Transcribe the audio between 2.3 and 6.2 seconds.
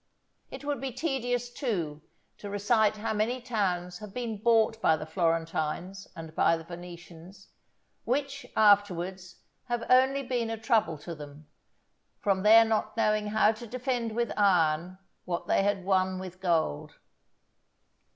to recite how many towns have been bought by the Florentines